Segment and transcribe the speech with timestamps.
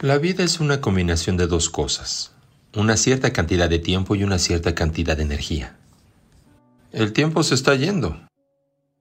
[0.00, 2.32] La vida es una combinación de dos cosas,
[2.74, 5.76] una cierta cantidad de tiempo y una cierta cantidad de energía.
[6.92, 8.20] El tiempo se está yendo.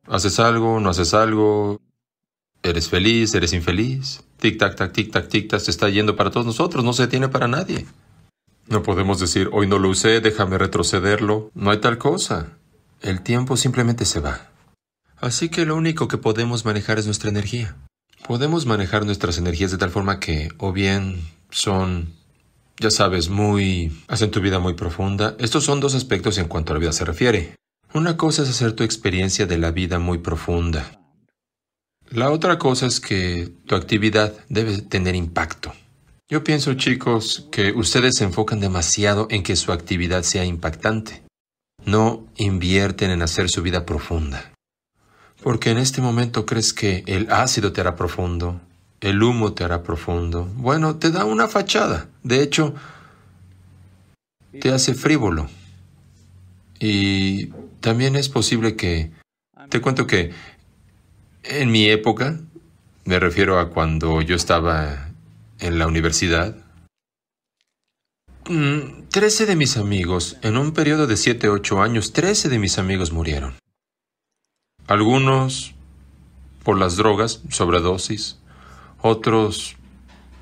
[0.07, 1.81] Haces algo, no haces algo,
[2.63, 4.23] eres feliz, eres infeliz.
[4.37, 7.07] Tic tac tac tic tac tic tac se está yendo para todos nosotros, no se
[7.07, 7.85] tiene para nadie.
[8.67, 11.51] No podemos decir, hoy no lo usé, déjame retrocederlo.
[11.53, 12.57] No hay tal cosa.
[13.01, 14.49] El tiempo simplemente se va.
[15.17, 17.75] Así que lo único que podemos manejar es nuestra energía.
[18.31, 22.13] Podemos manejar nuestras energías de tal forma que o bien son,
[22.79, 23.91] ya sabes, muy...
[24.07, 25.35] hacen tu vida muy profunda.
[25.37, 27.57] Estos son dos aspectos en cuanto a la vida se refiere.
[27.93, 31.01] Una cosa es hacer tu experiencia de la vida muy profunda.
[32.09, 35.73] La otra cosa es que tu actividad debe tener impacto.
[36.29, 41.21] Yo pienso, chicos, que ustedes se enfocan demasiado en que su actividad sea impactante.
[41.83, 44.53] No invierten en hacer su vida profunda.
[45.43, 48.61] Porque en este momento crees que el ácido te hará profundo,
[48.99, 50.45] el humo te hará profundo.
[50.55, 52.07] Bueno, te da una fachada.
[52.23, 52.75] De hecho,
[54.59, 55.49] te hace frívolo.
[56.79, 57.47] Y
[57.79, 59.11] también es posible que...
[59.69, 60.31] Te cuento que
[61.43, 62.39] en mi época,
[63.05, 65.09] me refiero a cuando yo estaba
[65.59, 66.55] en la universidad,
[68.49, 72.77] mm, trece de mis amigos, en un periodo de siete, ocho años, trece de mis
[72.77, 73.60] amigos murieron.
[74.91, 75.73] Algunos
[76.65, 78.39] por las drogas, sobredosis,
[79.01, 79.77] otros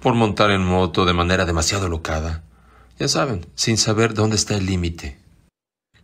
[0.01, 2.43] por montar en moto de manera demasiado locada.
[2.97, 5.19] Ya saben, sin saber dónde está el límite.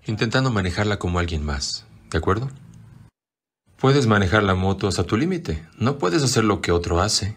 [0.06, 2.52] Intentando manejarla como alguien más, ¿de acuerdo?
[3.78, 5.66] Puedes manejar la moto hasta tu límite.
[5.80, 7.36] No puedes hacer lo que otro hace.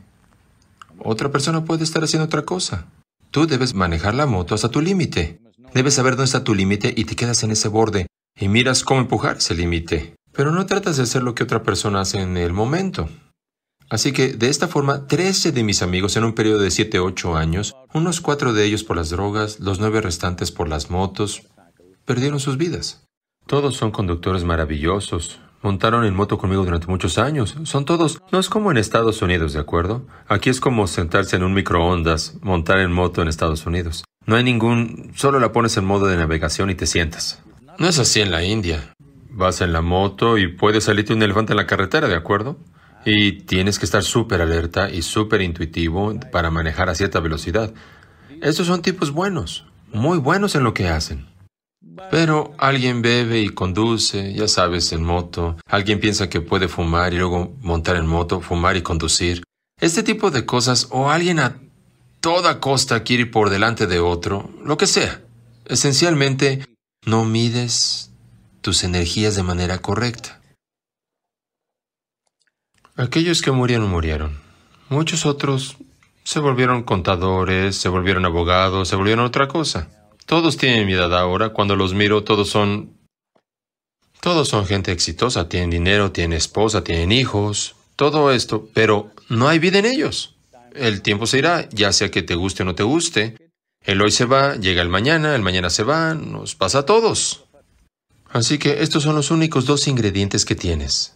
[0.98, 2.84] Otra persona puede estar haciendo otra cosa.
[3.30, 5.40] Tú debes manejar la moto hasta tu límite.
[5.72, 8.08] Debes saber dónde está tu límite y te quedas en ese borde
[8.38, 10.17] y miras cómo empujar ese límite.
[10.38, 13.08] Pero no tratas de hacer lo que otra persona hace en el momento.
[13.90, 17.36] Así que, de esta forma, 13 de mis amigos en un periodo de 7 8
[17.36, 21.42] años, unos cuatro de ellos por las drogas, los nueve restantes por las motos,
[22.04, 23.02] perdieron sus vidas.
[23.48, 27.56] Todos son conductores maravillosos, Montaron en moto conmigo durante muchos años.
[27.64, 28.20] Son todos.
[28.30, 30.06] No es como en Estados Unidos, ¿de acuerdo?
[30.28, 34.04] Aquí es como sentarse en un microondas, montar en moto en Estados Unidos.
[34.24, 35.10] No hay ningún...
[35.16, 37.42] Solo la pones en modo de navegación y te sientas.
[37.76, 38.94] No es así en la India.
[39.38, 42.58] Vas en la moto y puede salirte un elefante en la carretera, ¿de acuerdo?
[43.04, 47.72] Y tienes que estar súper alerta y súper intuitivo para manejar a cierta velocidad.
[48.42, 51.28] Estos son tipos buenos, muy buenos en lo que hacen.
[52.10, 55.56] Pero alguien bebe y conduce, ya sabes, en moto.
[55.68, 59.44] Alguien piensa que puede fumar y luego montar en moto, fumar y conducir.
[59.80, 61.60] Este tipo de cosas, o alguien a
[62.18, 65.20] toda costa quiere ir por delante de otro, lo que sea.
[65.64, 66.64] Esencialmente,
[67.06, 68.08] no mides
[68.68, 70.42] tus energías de manera correcta.
[72.96, 74.38] Aquellos que murieron murieron.
[74.90, 75.78] Muchos otros
[76.22, 79.88] se volvieron contadores, se volvieron abogados, se volvieron otra cosa.
[80.26, 81.54] Todos tienen mi edad ahora.
[81.54, 82.92] Cuando los miro, todos son...
[84.20, 85.48] Todos son gente exitosa.
[85.48, 87.74] Tienen dinero, tienen esposa, tienen hijos.
[87.96, 88.68] Todo esto.
[88.74, 90.36] Pero no hay vida en ellos.
[90.74, 93.34] El tiempo se irá, ya sea que te guste o no te guste.
[93.80, 97.47] El hoy se va, llega el mañana, el mañana se va, nos pasa a todos.
[98.30, 101.14] Así que estos son los únicos dos ingredientes que tienes.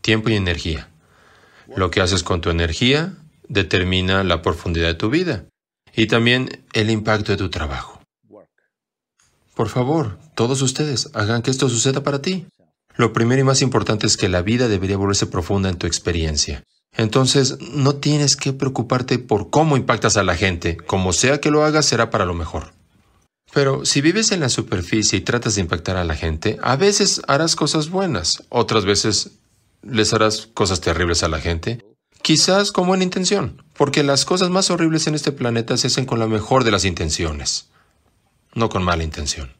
[0.00, 0.88] Tiempo y energía.
[1.76, 3.14] Lo que haces con tu energía
[3.48, 5.44] determina la profundidad de tu vida
[5.94, 8.00] y también el impacto de tu trabajo.
[9.54, 12.46] Por favor, todos ustedes, hagan que esto suceda para ti.
[12.96, 16.64] Lo primero y más importante es que la vida debería volverse profunda en tu experiencia.
[16.96, 20.76] Entonces, no tienes que preocuparte por cómo impactas a la gente.
[20.76, 22.72] Como sea que lo hagas, será para lo mejor.
[23.52, 27.22] Pero si vives en la superficie y tratas de impactar a la gente, a veces
[27.26, 29.32] harás cosas buenas, otras veces
[29.82, 31.84] les harás cosas terribles a la gente,
[32.22, 36.18] quizás con buena intención, porque las cosas más horribles en este planeta se hacen con
[36.18, 37.70] la mejor de las intenciones
[38.54, 39.52] no con mala intención.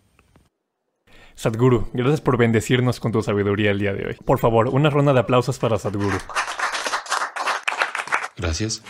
[1.34, 4.16] Sadhguru, gracias por bendecirnos con tu sabiduría el día de hoy.
[4.24, 6.18] Por favor, una ronda de aplausos para Sadhguru.
[8.36, 8.82] Gracias.